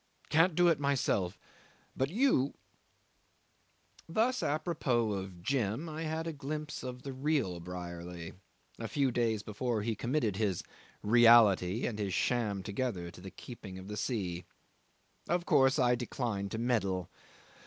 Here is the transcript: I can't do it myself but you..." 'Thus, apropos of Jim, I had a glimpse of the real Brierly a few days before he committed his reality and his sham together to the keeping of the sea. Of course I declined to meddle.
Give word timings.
I 0.25 0.29
can't 0.33 0.55
do 0.55 0.67
it 0.67 0.79
myself 0.79 1.37
but 1.95 2.09
you..." 2.09 2.55
'Thus, 4.09 4.41
apropos 4.41 5.11
of 5.11 5.43
Jim, 5.43 5.87
I 5.87 6.01
had 6.01 6.25
a 6.25 6.33
glimpse 6.33 6.81
of 6.81 7.03
the 7.03 7.13
real 7.13 7.59
Brierly 7.59 8.33
a 8.79 8.87
few 8.87 9.11
days 9.11 9.43
before 9.43 9.83
he 9.83 9.93
committed 9.93 10.37
his 10.37 10.63
reality 11.03 11.85
and 11.85 11.99
his 11.99 12.15
sham 12.15 12.63
together 12.63 13.11
to 13.11 13.21
the 13.21 13.29
keeping 13.29 13.77
of 13.77 13.89
the 13.89 13.95
sea. 13.95 14.45
Of 15.29 15.45
course 15.45 15.77
I 15.77 15.93
declined 15.93 16.49
to 16.53 16.57
meddle. 16.57 17.11